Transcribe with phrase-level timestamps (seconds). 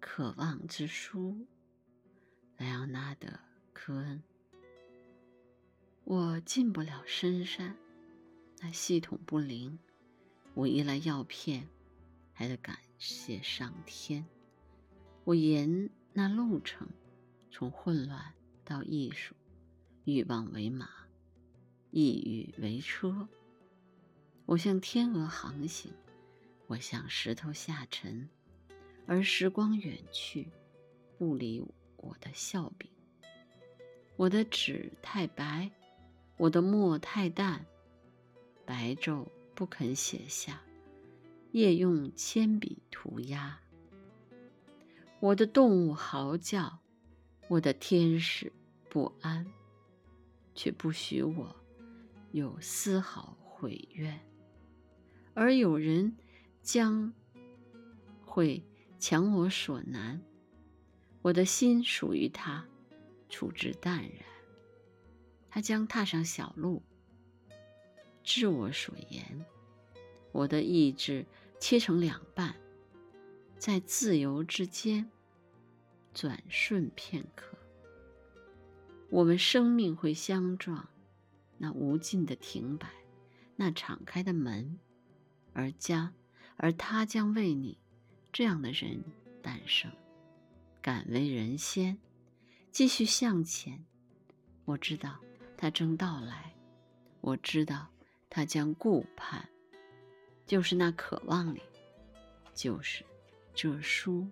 [0.00, 1.46] 渴望之书，
[2.56, 3.28] 莱昂纳德·
[3.72, 4.22] 科恩。
[6.04, 7.76] 我进不了深山，
[8.60, 9.78] 那系统不灵，
[10.54, 11.68] 我依赖药片，
[12.32, 14.24] 还得感谢上天。
[15.24, 16.88] 我沿那路程，
[17.50, 18.32] 从混乱
[18.64, 19.34] 到艺术，
[20.04, 20.88] 欲望为马，
[21.90, 23.28] 抑郁为车。
[24.46, 25.92] 我向天鹅航行，
[26.68, 28.30] 我向石头下沉，
[29.08, 30.46] 而时光远去，
[31.18, 31.66] 不理
[31.96, 32.88] 我的笑柄。
[34.14, 35.72] 我的纸太白。
[36.36, 37.66] 我的墨太淡，
[38.64, 39.26] 白昼
[39.56, 40.62] 不肯写下，
[41.50, 43.58] 夜用铅笔涂鸦。
[45.18, 46.78] 我的动物嚎叫，
[47.48, 48.52] 我的天使
[48.88, 49.44] 不安，
[50.54, 51.56] 却不许我
[52.30, 54.20] 有丝毫悔怨。
[55.34, 56.16] 而有人
[56.62, 57.12] 将
[58.24, 58.62] 会
[58.98, 60.20] 强我所难，
[61.22, 62.66] 我的心属于他，
[63.28, 64.24] 处之淡然。
[65.50, 66.82] 他将踏上小路，
[68.22, 69.44] 知我所言。
[70.32, 71.24] 我的意志
[71.58, 72.54] 切成两半，
[73.56, 75.10] 在自由之间
[76.12, 77.56] 转瞬片刻。
[79.10, 80.88] 我们生命会相撞，
[81.56, 82.90] 那无尽的停摆，
[83.56, 84.78] 那敞开的门，
[85.54, 86.12] 而家，
[86.56, 87.78] 而他将为你
[88.38, 89.02] 这样的人
[89.42, 89.90] 诞生，
[90.80, 91.98] 敢为人先，
[92.70, 93.84] 继续向前。
[94.64, 95.18] 我知道。
[95.56, 96.54] 他正到来，
[97.20, 97.88] 我知道
[98.30, 99.48] 他将顾盼，
[100.46, 101.60] 就是那渴望里，
[102.54, 103.04] 就是
[103.56, 104.24] 这书。